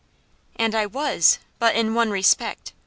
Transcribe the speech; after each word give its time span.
"And 0.55 0.73
I 0.73 0.87
was, 0.87 1.37
but 1.59 1.75
in 1.75 1.93
one 1.93 2.09
respect. 2.09 2.73